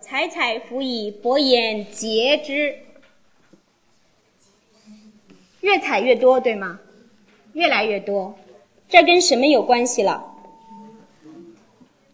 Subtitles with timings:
[0.00, 2.76] 采采芣以薄言节之，
[5.60, 6.78] 越采越多，对吗？
[7.52, 8.34] 越来越多，
[8.88, 10.24] 这跟什么有关系了？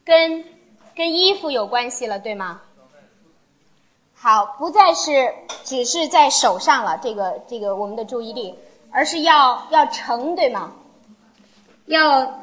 [0.05, 0.45] 跟
[0.95, 2.63] 跟衣服有关系了，对吗？
[4.15, 5.33] 好，不再是
[5.63, 8.55] 只是在手上了，这个这个我们的注意力，
[8.91, 10.73] 而是要要盛，对吗？
[11.87, 12.43] 要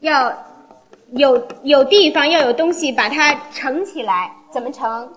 [0.00, 0.46] 要
[1.12, 5.14] 有有地方，要有东西把它盛起来，怎么成？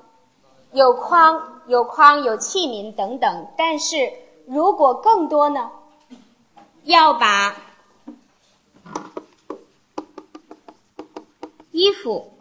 [0.71, 3.47] 有筐，有筐，有器皿等等。
[3.57, 4.11] 但是
[4.47, 5.69] 如果更多呢？
[6.85, 7.55] 要把
[11.71, 12.31] 衣服，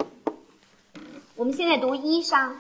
[1.35, 2.53] 我们现在读衣裳，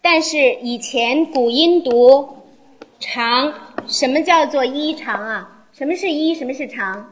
[0.00, 2.36] 但是以前古音读
[2.98, 3.52] 长。
[3.88, 5.66] 什么叫做衣长啊？
[5.72, 6.34] 什么是衣？
[6.34, 7.10] 什么是长？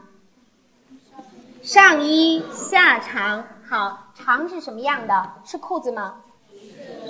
[1.61, 3.45] 上衣下长。
[3.67, 5.33] 好，长是什么样的？
[5.43, 6.15] 是裤子吗？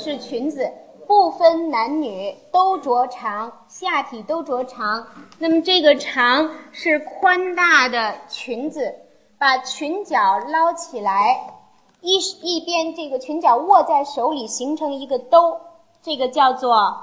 [0.01, 0.69] 是裙子。
[1.07, 5.05] 不分男女都着长，下体都着长。
[5.39, 8.95] 那么这个长是宽大的裙子，
[9.37, 11.53] 把裙角捞起来，
[11.99, 15.59] 一一边这个裙角握在手里形成一个兜，
[16.01, 16.97] 这个叫做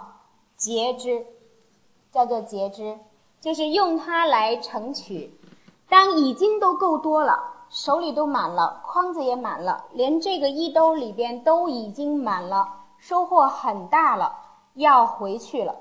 [0.56, 1.26] 结肢，
[2.10, 2.98] 叫做结肢，
[3.42, 5.38] 就是用它来盛取。
[5.90, 12.76] 当已经都够多了，手里都满了，筐子也满了，连这个衣兜里边都已经满了。
[12.98, 14.36] 收获很大了，
[14.74, 15.76] 要回去了。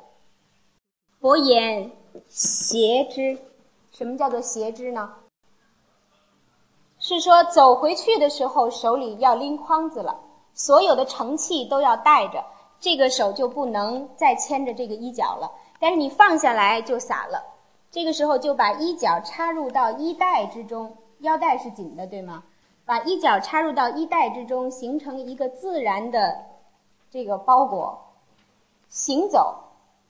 [1.20, 1.92] 伯言
[2.28, 3.38] 携之，
[3.92, 5.14] 什么叫做携之呢？
[7.00, 10.20] 是说走回去的时候手里要拎筐子了，
[10.54, 12.44] 所有的盛器都要带着，
[12.80, 15.52] 这个手就不能再牵着这个衣角了。
[15.80, 17.44] 但是你放下来就洒了，
[17.92, 22.44] 这个时候就把衣角插入到衣带之中，腰带是紧的，对吗？
[22.86, 26.47] 把衣角插入到衣带之中，形成一个自然的。
[27.10, 27.98] 这个包裹，
[28.90, 29.56] 行走，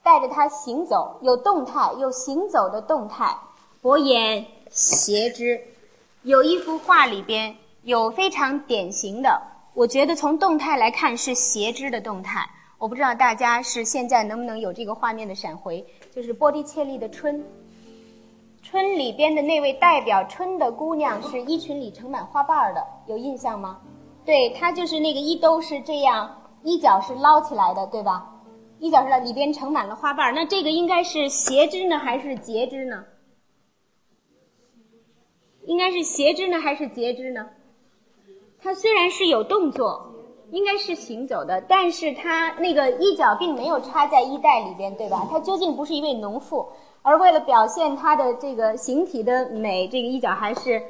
[0.02, 3.38] 带着它行走，有动态，有行走的动态。
[3.80, 5.60] 伯言斜之，
[6.22, 9.40] 有一幅画里边有非常典型的，
[9.74, 12.50] 我觉得从动态来看是斜之的动态。
[12.78, 15.84] 我不知道大家是现在能不能有这个画面的闪回，
[16.14, 17.40] 就是波提切利的《春》，
[18.62, 23.80] 春里边的那位代表春的姑娘是衣裙里盛满花瓣的，有印象吗？
[24.24, 26.36] 对，她就是那个衣兜是这样。
[26.68, 28.30] 衣角是捞起来的，对吧？
[28.78, 33.04] 衣角是里边盛满了花瓣那这个应该是斜织呢，还是截织呢？
[35.64, 37.48] 应该是斜织呢，还是截织呢？
[38.60, 40.12] 它虽然是有动作，
[40.50, 45.26] 应该是行走的，但是它那个衣角并没有插在衣袋里边，对吧？
[45.30, 46.68] 它究竟不是一位农妇，
[47.00, 50.82] 而为了表现它的这个形体的美，这个衣角还是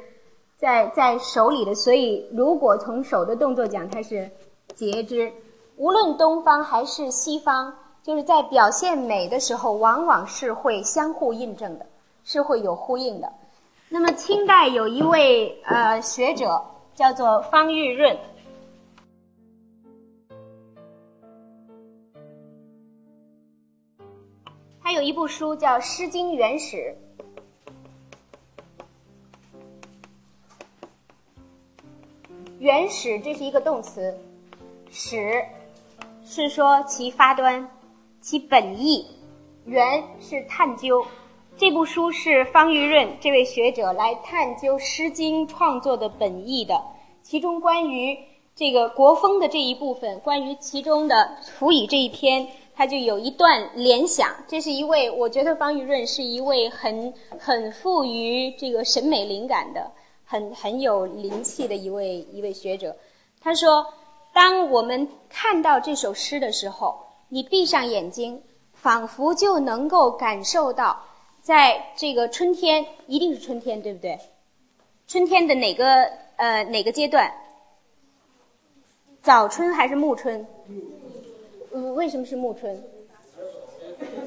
[0.57, 1.73] 在在手里的。
[1.73, 4.29] 所以，如果从手的动作讲，它是
[4.75, 5.31] 截织。
[5.79, 7.73] 无论东方还是西方，
[8.03, 11.85] 就是在表现美的时候，往往是会相互印证的，
[12.25, 13.31] 是会有呼应的。
[13.87, 16.61] 那么，清代有一位呃学者
[16.93, 18.19] 叫做方玉润，
[24.83, 26.75] 他有一部书叫《诗经原始》。
[32.59, 34.13] 原始这是一个动词，
[34.91, 35.41] 始。
[36.31, 37.67] 是说其发端，
[38.21, 39.03] 其本意，
[39.65, 41.03] 原是探究。
[41.57, 46.79] 这部书是方玉润这位学者来探究《诗经》创作的本意的。
[47.23, 48.15] 其中关于
[48.55, 51.15] 这个国风的这一部分，关于其中的
[51.47, 54.29] 《辅以》这一篇，他就有一段联想。
[54.47, 59.91] 这是一位，我觉得方玉润是一位很很富于这个审美灵感的，
[60.23, 62.95] 很很有灵气的一位一位学者。
[63.41, 63.83] 他说。
[64.33, 66.97] 当我们看到这首诗的时候，
[67.29, 68.41] 你闭上眼睛，
[68.73, 71.03] 仿佛就能够感受到，
[71.41, 74.19] 在这个春天，一定是春天，对不对？
[75.07, 76.05] 春天的哪个
[76.37, 77.31] 呃哪个阶段？
[79.21, 80.45] 早春还是暮春？
[81.73, 82.81] 嗯，为什么是暮春？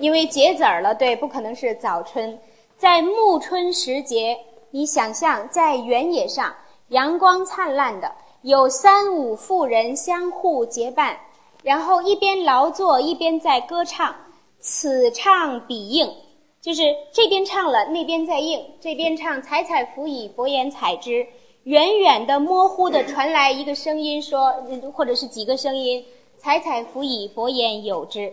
[0.00, 2.38] 因为结籽儿了，对，不可能是早春。
[2.76, 4.37] 在暮春时节，
[4.70, 6.54] 你想象在原野上，
[6.88, 8.12] 阳光灿烂的。
[8.43, 11.17] 有三五妇人相互结伴，
[11.62, 14.12] 然后一边劳作一边在歌唱，
[14.59, 16.12] 此唱彼应，
[16.61, 18.61] 就是这边唱了，那边在应。
[18.81, 21.25] 这边唱“采采芣以薄言采之”，
[21.62, 24.53] 远远的、模糊的传来一个声音说，
[24.93, 26.05] 或者是几个声音
[26.37, 28.33] ，“采采芣以薄言有之”，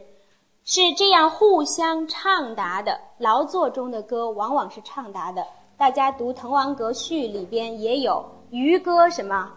[0.65, 2.99] 是这样互相畅答的。
[3.19, 5.45] 劳作中的歌往往是畅答的。
[5.77, 9.53] 大家读《滕王阁序》里边也有渔歌什么？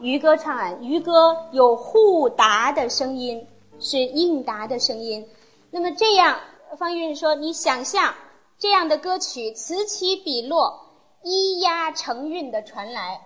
[0.00, 3.44] 渔歌唱完，渔歌有互答的声音，
[3.80, 5.26] 是应答的声音。
[5.70, 6.38] 那么这样，
[6.78, 8.14] 方韵说，你想象
[8.58, 10.80] 这样的歌曲此起彼落，
[11.24, 13.20] 咿呀成韵的传来，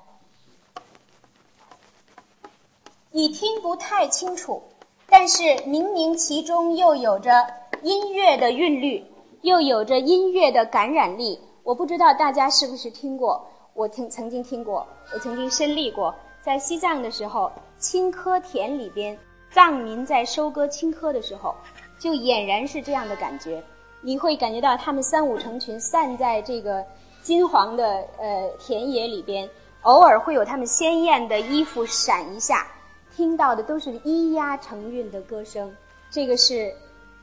[3.11, 4.62] 你听不太清楚，
[5.08, 7.47] 但是明明其中又有着
[7.82, 9.05] 音乐的韵律，
[9.43, 11.38] 又有着音乐的感染力。
[11.65, 13.47] 我不知道大家是不是听过。
[13.74, 19.19] 我听曾经听过，我曾经身历过，在西藏的时候，青稞田里边，
[19.50, 21.54] 藏民在收割青稞的时候，
[21.98, 23.62] 就俨然是这样的感觉。
[24.02, 26.84] 你会感觉到他们三五成群散在这个
[27.22, 29.48] 金黄的呃田野里边，
[29.82, 32.66] 偶尔会有他们鲜艳的衣服闪一下，
[33.16, 35.74] 听到的都是咿呀成韵的歌声。
[36.10, 36.74] 这个是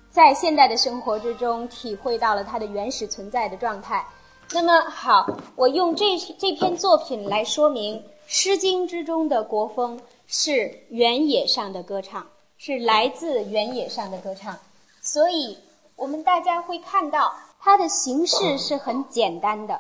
[0.10, 4.04] 在现代的生活之中体会到了它的原始存在的状态。
[4.52, 12.26] 那么好，我用这这篇作品来说明《诗经》之中的国风是原野上的歌唱，
[12.58, 14.58] 是来自原野上的歌唱。
[15.02, 15.56] 所以，
[15.96, 19.80] 我们大家会看到它的形式是很简单的，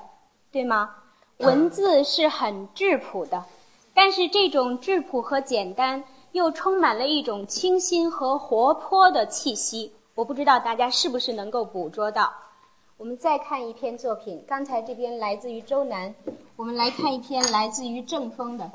[0.52, 0.92] 对吗？
[1.38, 3.44] 文字是很质朴的，
[3.96, 9.92] 但是这种质朴和简单又充满了一种清新和活泼的气息。
[10.14, 12.32] 我不知道大家是不是能够捕捉到。
[13.00, 16.14] 我们再看一篇作品，刚才这篇来自于周南，
[16.58, 18.70] 我们来看一篇来自于郑风的。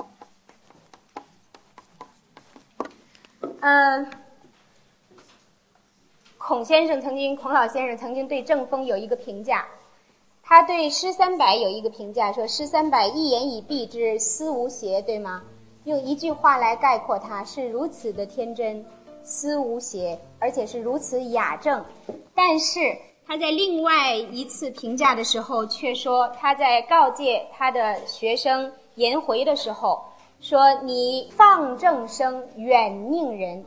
[3.59, 4.11] 嗯，
[6.39, 9.67] 孔先生曾经，孔老先生曾经对郑风有一个评价，
[10.41, 15.43] 他对诗三百有一个评价，说诗三百一言以蔽之，思无邪，对吗？
[15.83, 18.83] 用一句话来概括它，是如此的天真，
[19.21, 21.85] 思无邪，而且是如此雅正，
[22.33, 22.97] 但是。
[23.27, 29.99] 他在另外一次评价的时候，却说他在告诫他的学生颜回的时候，
[30.39, 33.65] 说：“你放正声远佞人，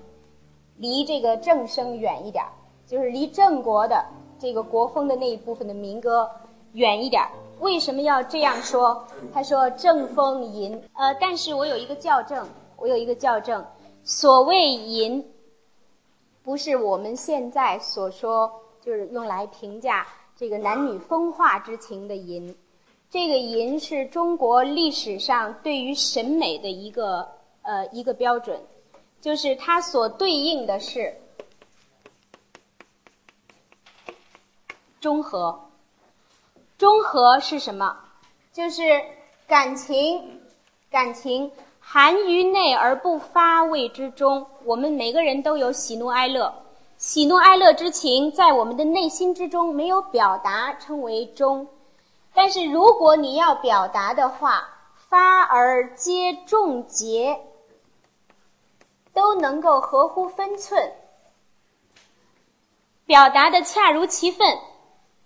[0.76, 2.44] 离这个正声远一点，
[2.86, 4.04] 就是离郑国的
[4.38, 6.30] 这个国风的那一部分的民歌
[6.74, 7.20] 远一点。
[7.58, 9.04] 为什么要这样说？
[9.34, 12.46] 他说正风淫，呃，但是我有一个校正，
[12.76, 13.64] 我有一个校正，
[14.04, 15.28] 所谓淫，
[16.44, 18.48] 不是我们现在所说。”
[18.80, 22.56] 就是用来评价这个男女风化之情的淫，
[23.10, 27.28] 这个淫是中国历史上对于审美的一个
[27.62, 28.60] 呃一个标准，
[29.20, 31.14] 就是它所对应的是
[35.00, 35.58] 中和。
[36.76, 37.96] 中和是什么？
[38.52, 38.82] 就是
[39.48, 40.40] 感情，
[40.90, 44.46] 感情含于内而不发谓之中。
[44.64, 46.52] 我们每个人都有喜怒哀乐。
[46.98, 51.64] 喜怒哀乐之情在我们的内心之中没有表达，称为中。
[52.34, 54.68] 但是如果你要表达的话，
[55.08, 57.40] 发而皆众节，
[59.14, 60.92] 都能够合乎分寸，
[63.06, 64.58] 表达的恰如其分，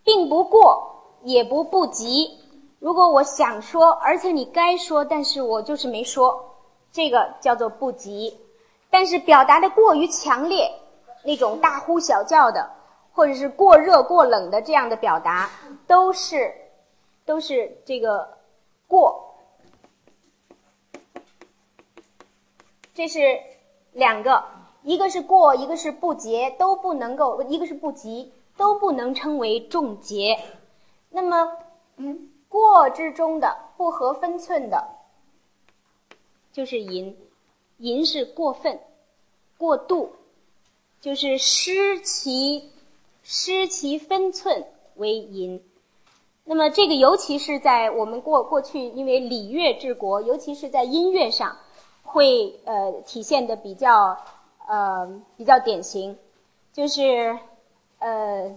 [0.04, 2.38] 并不过也不不及。
[2.80, 6.54] 如果我想说，而且你该说，但是我就是没说，
[6.92, 8.38] 这个叫做不及。
[8.90, 10.70] 但是表达的过于强烈。
[11.24, 12.68] 那种大呼小叫的，
[13.12, 15.50] 或者是过热过冷的这样的表达，
[15.86, 16.52] 都是
[17.24, 18.38] 都是这个
[18.88, 19.28] 过。
[22.94, 23.40] 这是
[23.92, 24.44] 两个，
[24.82, 30.38] 一个是过，一个是不洁，都不能够；一个是不及，都不能称为重节。
[31.08, 31.56] 那么，
[31.96, 34.86] 嗯，过之中的不合分寸的，
[36.52, 37.16] 就是淫，
[37.78, 38.78] 淫是过分、
[39.56, 40.14] 过度。
[41.02, 42.70] 就是失其
[43.24, 45.60] 失其分寸为淫，
[46.44, 51.56] 那么这个尤其是在我们过过去，因为礼乐治国，尤其是在音乐上，
[52.04, 54.16] 会呃体现的比较
[54.68, 56.16] 呃比较典型，
[56.72, 57.36] 就是
[57.98, 58.56] 呃，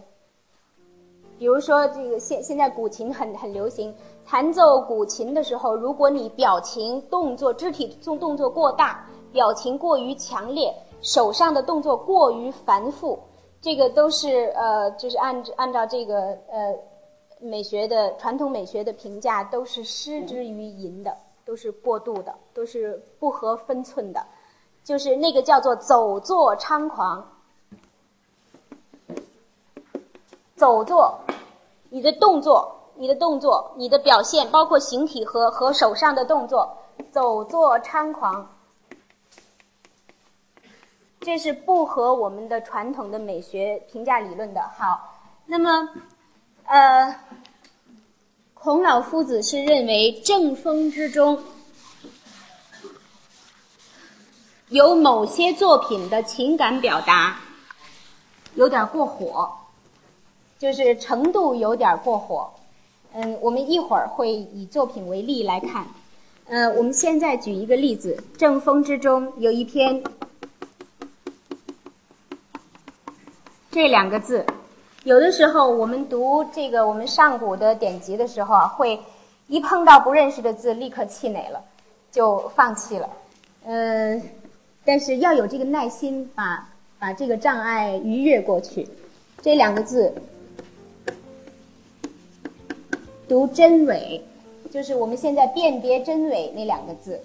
[1.40, 3.92] 比如说这个现现在古琴很很流行，
[4.24, 10.72] 弹奏古琴的时候，如果你表情动作肢体动动作过大，表情过于强烈。
[11.02, 13.20] 手上的动作过于繁复，
[13.62, 16.76] 这个都是呃，就是按按照这个呃
[17.40, 24.26] 美学的传统美学的评价，都是失之于淫的，都是过度的，都是不合分寸的，
[24.84, 27.32] 就是那个叫做走坐猖狂。
[30.56, 31.14] 走坐，
[31.90, 36.78] 你的动作，你的动作，你的表现，包括形体和和手上的动作，
[37.12, 38.55] 走坐猖狂。
[41.26, 44.62] 这是不合我们的传统的美学评价理论的。
[44.78, 45.18] 好，
[45.48, 45.90] 那么，
[46.68, 47.16] 呃，
[48.54, 51.40] 孔老夫子是认为正风之中
[54.70, 57.40] 有某些作品的情感表达
[58.54, 59.52] 有点过火，
[60.60, 62.54] 就是程度有点过火。
[63.14, 65.88] 嗯，我们一会儿会以作品为例来看。
[66.46, 70.04] 呃，我们现在举一个例子，《正风》之中有一篇
[73.76, 74.46] 这两个字。
[75.04, 78.98] 有的时候我们读这个我们上古的典籍的时候啊，会
[79.48, 81.62] 一碰到不认识的字，立刻气馁了，
[82.10, 83.10] 就放弃了。
[83.66, 84.22] 嗯，
[84.86, 88.88] 但是要有这个耐心，把把这个障碍逾越过去。
[89.42, 90.14] 这两个字
[93.28, 94.24] 读真伪，
[94.72, 97.20] 就是我们现在辨别真伪那两个字。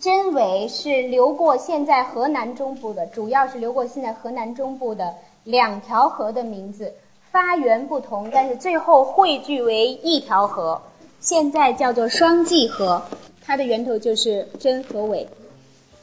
[0.00, 6.92] 真伪是流过现在河南中部的，主要是流过现在河南中部的两条河的名字。
[7.30, 10.80] 发源不同，但是最后汇聚为一条河，
[11.18, 13.02] 现在叫做双济河。
[13.44, 15.28] 它的源头就是真和伪。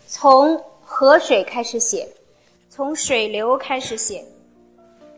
[0.08, 2.06] 从河水开始写，
[2.70, 4.22] 从水流开始写，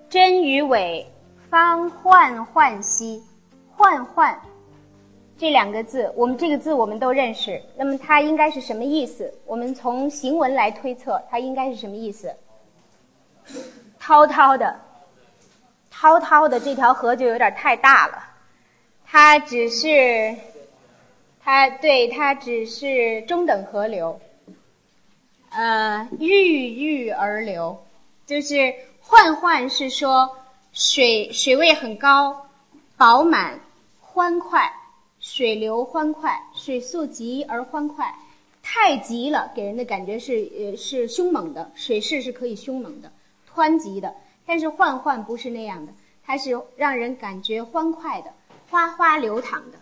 [0.08, 1.04] 真与伪
[1.50, 3.20] 方换换兮，
[3.76, 4.40] 换换
[5.36, 7.60] 这两个字，我们这个字我们都认识。
[7.76, 9.34] 那么它应该是什么意思？
[9.48, 12.32] 我们从行文来推测，它应该是什么意思？
[14.06, 14.82] 滔滔的。
[15.90, 18.22] 滔滔的这条河就有点太大了，
[19.06, 20.36] 它只是，
[21.40, 24.20] 它对它只是中等河流，
[25.52, 27.82] 呃，郁郁而流，
[28.26, 28.56] 就是
[29.08, 30.30] 涣涣是说
[30.74, 32.50] 水水位很高，
[32.98, 33.58] 饱满，
[34.02, 34.70] 欢快，
[35.22, 38.14] 水流欢快，水速急而欢快，
[38.62, 43.10] 太急了，给人的感觉是呃是凶猛的，水势是可以凶猛的，
[43.54, 44.16] 湍急的。
[44.46, 45.94] 但是缓缓不是那样的，
[46.26, 48.34] 它是让人感觉欢快的，
[48.70, 49.78] 哗哗流淌的。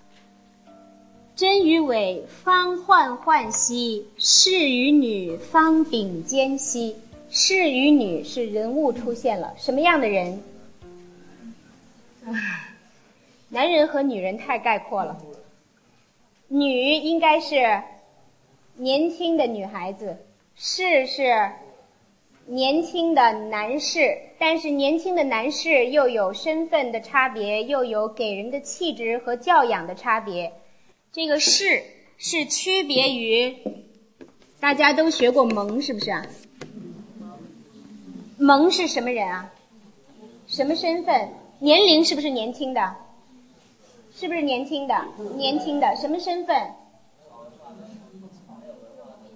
[1.35, 6.95] 真与伪方换换兮，士与女方秉兼兮。
[7.31, 10.43] 士与女是人物出现了，什么样的人？
[12.25, 12.31] 啊，
[13.49, 15.17] 男人和女人太概括了。
[16.49, 17.81] 女应该是
[18.75, 20.17] 年轻的女孩子，
[20.55, 21.49] 士是。
[22.51, 30.51] 年轻的男士，但是年轻的男士又有身份的差别，又有给人的气质和教养的差别。
[31.13, 31.81] 这个士
[32.17, 33.55] 是区别于，
[34.59, 36.25] 大家都学过蒙是不是啊？
[38.37, 39.49] 蒙是什么人啊？
[40.45, 41.29] 什么身份？
[41.59, 42.95] 年龄是不是年轻的？
[44.13, 45.05] 是不是年轻的？
[45.37, 46.69] 年轻的什么身份？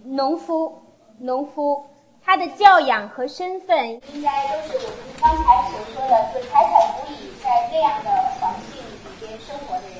[0.04, 0.74] 农夫，
[1.18, 1.82] 农夫。
[2.26, 9.98] 他的教养和身份应该都是我们刚才所说的，就财产足以在那样的环境里边生活的人。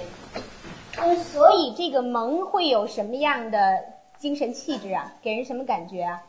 [0.98, 3.80] 嗯，所以这个蒙会有什么样的
[4.18, 5.14] 精神气质啊？
[5.22, 6.20] 给人什么感觉啊？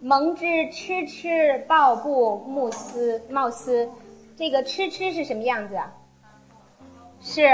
[0.00, 3.90] 蒙之痴痴抱布慕斯貌斯，
[4.38, 5.92] 这个痴痴是什么样子啊？
[7.20, 7.46] 是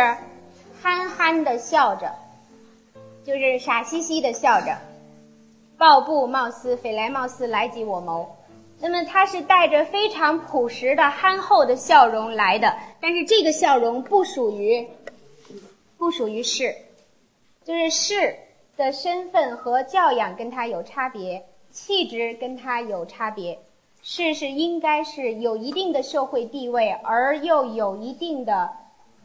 [0.81, 2.15] 憨憨的笑着，
[3.25, 4.73] 就是傻兮兮的笑着。
[5.79, 8.35] 抱布貌似，匪来貌似，来即我谋。
[8.81, 14.87] 那么他是带着非常朴实的憨厚的笑容来的，但是这个笑容不属于，
[15.99, 16.75] 不属于士，
[17.65, 18.37] 就是士
[18.77, 23.59] 的身份和教养跟他有差别，气质跟他有差别。
[24.03, 28.71] 士是应该是有一定的社会地位，而又有一定的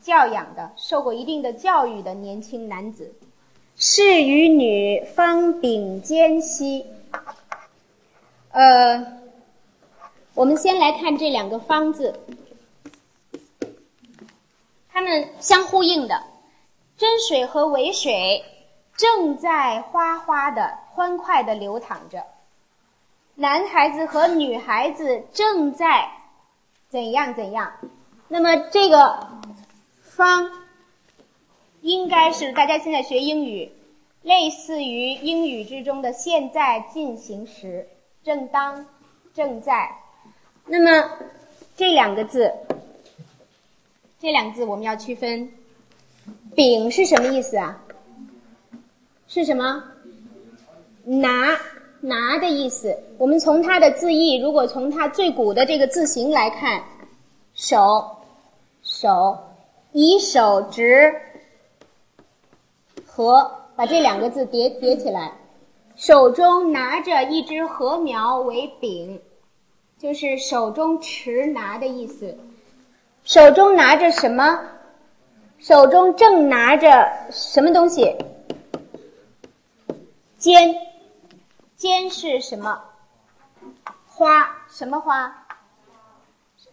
[0.02, 3.14] 教养的，受过一定的教育的年轻男子。
[3.76, 6.86] 士与女方秉兼兮。
[8.52, 9.20] 呃，
[10.36, 12.20] 我们先来看这两个“方”字，
[14.90, 16.24] 它们相呼应的，
[16.98, 18.44] 真水和伪水
[18.96, 22.26] 正在哗哗的、欢快的流淌着，
[23.36, 26.12] 男孩子和女孩子正在
[26.90, 27.72] 怎样怎样。
[28.28, 29.28] 那么这个
[30.04, 30.52] “方”。
[31.82, 33.72] 应该是大家现在学英语，
[34.22, 37.88] 类似于英语之中的现在进行时，
[38.24, 38.86] 正当、
[39.34, 39.90] 正在。
[40.66, 41.10] 那么
[41.76, 42.54] 这两个字，
[44.20, 45.52] 这两个字我们要区分。
[46.56, 47.82] 丙是什么意思啊？
[49.28, 49.84] 是什么？
[51.04, 51.58] 拿
[52.00, 52.96] 拿的意思。
[53.18, 56.84] 我们从它的字义，如果从它最古的这个字形来看，
[57.56, 58.18] 手
[58.84, 59.36] 手
[59.94, 61.12] 以手执。
[63.14, 65.34] 禾，把这两个字叠叠起来，
[65.98, 69.22] 手中拿着一只禾苗为柄，
[69.98, 72.38] 就是手中持拿的意思。
[73.26, 74.62] 手中拿着什么？
[75.60, 78.16] 手中正拿着什么东西？
[80.38, 80.74] 尖，
[81.76, 82.82] 尖是什么？
[84.08, 84.50] 花？
[84.70, 85.41] 什么花？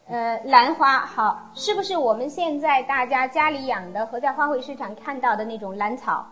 [0.09, 1.01] 呃，兰花。
[1.01, 6.27] 好，是不是我们现在大家家里养的和在花卉市场看到的那种兰草？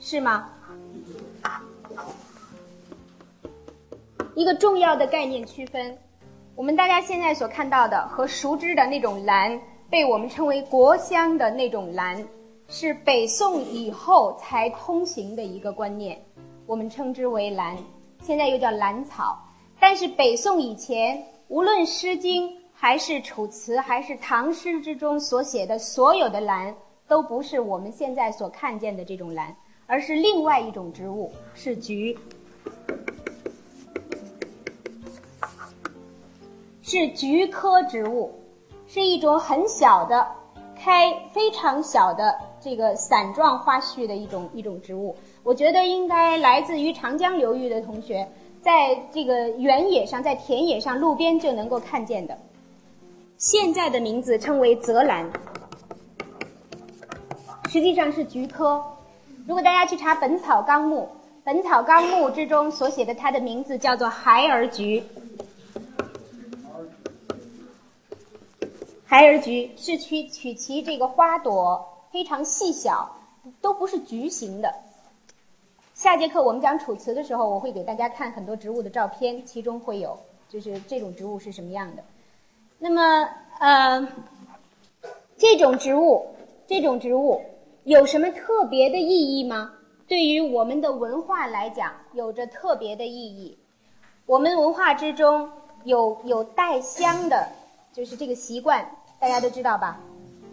[0.00, 0.50] 是吗？
[4.34, 5.96] 一个重要的概念区分，
[6.56, 12.26] 我们大家现在所看到的和熟知的那种兰，被我们称为国香的那种兰，
[12.66, 16.20] 是北宋以后才通行的一个观念，
[16.66, 17.78] 我们称之为兰，
[18.20, 19.38] 现在又叫兰草。
[19.78, 22.50] 但是北宋以前，无论《诗经》
[22.84, 26.74] 还是《楚辞》还是唐诗之中所写的所有的兰，
[27.08, 29.56] 都不是我们现在所看见的这种兰。
[29.86, 32.14] 而是另外一种植物，是菊，
[36.82, 38.30] 是菊科植物，
[38.86, 40.26] 是一种很小的、
[40.78, 45.16] 开非常小的这个伞状花序的一种一种植物。
[45.42, 52.38] 我觉得应该来自于长江流域的同学，在这个原野上、在田野上、路边就能够看见的。
[53.46, 55.30] 现在的名字称为泽兰，
[57.68, 58.82] 实际上是菊科。
[59.46, 61.00] 如果大家去查《本草纲目》，
[61.44, 65.04] 《本草纲目》之中所写的，它的名字叫做孩儿菊。
[69.04, 73.14] 孩儿菊是取取其这个花朵非常细小，
[73.60, 74.74] 都不是菊形的。
[75.92, 82.02] 下节课我们讲《楚辞》的时候，我会给大家看很多植物的照片，其中会有就是这种植物是什么样的。
[82.86, 83.26] 那么，
[83.60, 84.06] 呃，
[85.38, 86.26] 这种植物，
[86.66, 87.40] 这种植物。
[87.84, 89.72] 有什么特别的意义吗？
[90.06, 93.56] 对于我们的文化来讲，有着特别的意义。
[94.26, 95.50] 我们文化之中
[95.84, 97.48] 有有带香的，
[97.90, 98.86] 就是这个习惯，
[99.18, 99.98] 大家都知道吧？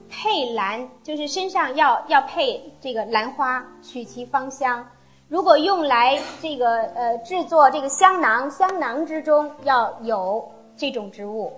[0.10, 4.88] 配兰就是身上要要配这个兰花，取其芳香。
[5.28, 11.52] 如果用来这个呃制作这个香囊，香囊之中要有这种植物，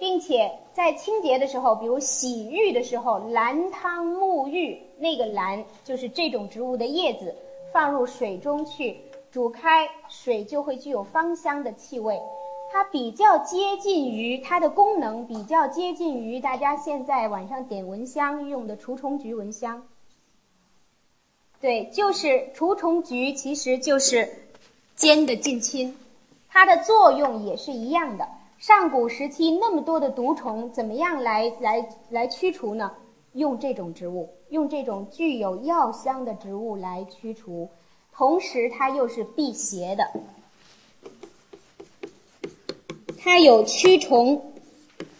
[0.00, 0.50] 并且。
[0.72, 7.34] 在清洁的时候，比如洗浴的时候，兰汤沐浴，那个兰就是这种植物的叶子，
[7.70, 8.96] 放入水中去
[9.30, 12.18] 煮开，水就会具有芳香的气味。
[12.72, 19.86] 它比较接近于它的功能，比较接近于大家现在晚上点蚊香用的除虫菊蚊香。
[21.60, 24.46] 对，就是除虫菊，其实就是
[24.94, 25.94] 尖的近亲，
[26.48, 28.26] 它的作用也是一样的。
[28.60, 32.92] 上古时期那么多的毒虫，怎么样来来来驱除呢？
[33.32, 37.70] 用这种植物，用这种具有药香的植物来驱除，
[38.12, 40.06] 同时它又是辟邪的，
[43.18, 44.52] 它有驱虫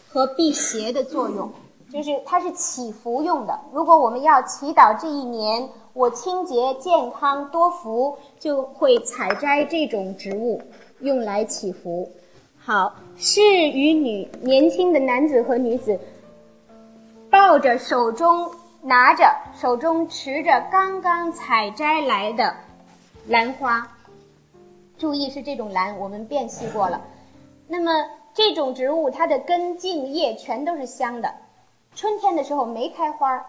[0.06, 1.50] 和辟邪的作用，
[1.90, 3.58] 就是它是祈福用的。
[3.72, 10.60] 如果我们要祈祷这一年我清洁健康多福，就会采摘这种植物
[11.00, 12.06] 用来祈福。
[12.70, 15.98] 好，士与女，年轻的男子和女子，
[17.28, 18.48] 抱着手中
[18.80, 19.24] 拿着
[19.60, 22.54] 手中持着刚刚采摘来的
[23.26, 23.84] 兰花，
[24.96, 27.02] 注意是这种兰，我们辨析过了。
[27.66, 27.90] 那么
[28.32, 31.34] 这种植物，它的根茎叶全都是香的，
[31.96, 33.44] 春天的时候没开花，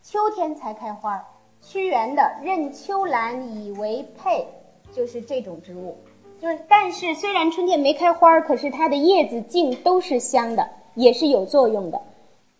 [0.00, 1.20] 秋天才开花。
[1.60, 4.46] 屈原的“任秋兰以为佩”，
[4.94, 5.98] 就是这种植物。
[6.40, 12.00] 就是，但是虽然春天没开花可是它的叶子茎都是香的，也是有作用的。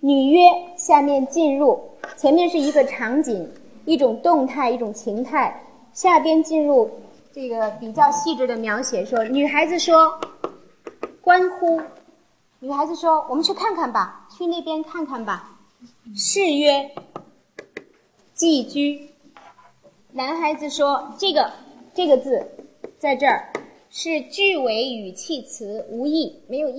[0.00, 0.40] 女曰：
[0.76, 1.80] 下面进入，
[2.16, 3.50] 前面是一个场景，
[3.86, 5.62] 一种动态，一种情态。
[5.92, 6.90] 下边进入
[7.32, 10.20] 这个比较细致的描写，说女孩子说
[11.22, 11.80] ：“关乎。”
[12.60, 15.58] 女孩子说：“我们去看看吧，去那边看看吧。”
[16.14, 16.90] 是曰
[18.34, 19.08] ：“寄居。”
[20.12, 21.50] 男孩子说：“这个
[21.94, 22.46] 这个字，
[22.98, 23.48] 在这儿。”
[23.92, 26.78] 是句尾语气词无意，没有意。